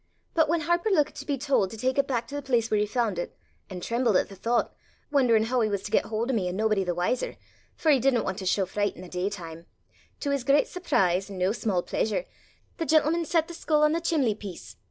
[0.33, 2.79] But whan Harper lookit to be told to tak it back to the place where
[2.79, 3.37] he faund it,
[3.69, 4.71] an' trembled at the thoucht,
[5.11, 7.37] won'erin' hoo he was to get haud o' me an' naebody the wiser,
[7.75, 9.67] for he didna want to show fricht i' the day time,
[10.21, 12.25] to his grit surprise an' no sma' pleesur,
[12.77, 14.75] the gentleman set the skull on the chimley piece.